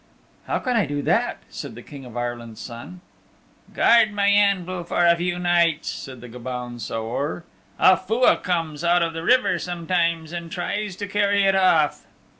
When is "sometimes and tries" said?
9.59-10.95